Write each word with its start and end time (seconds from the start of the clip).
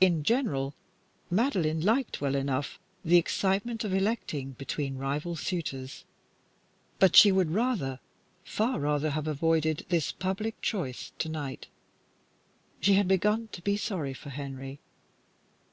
In 0.00 0.24
general, 0.24 0.74
Madeline 1.30 1.80
liked 1.80 2.20
well 2.20 2.34
enough 2.34 2.80
the 3.04 3.16
excitement 3.16 3.84
of 3.84 3.94
electing 3.94 4.54
between 4.54 4.98
rival 4.98 5.36
suitors, 5.36 6.04
but 6.98 7.14
she 7.14 7.30
would 7.30 7.52
rather, 7.52 8.00
far 8.42 8.80
rather, 8.80 9.10
have 9.10 9.28
avoided 9.28 9.86
this 9.88 10.10
public 10.10 10.60
choice 10.62 11.12
tonight. 11.20 11.68
She 12.80 12.94
had 12.94 13.06
begun 13.06 13.46
to 13.52 13.62
be 13.62 13.76
sorry 13.76 14.14
for 14.14 14.30
Henry. 14.30 14.80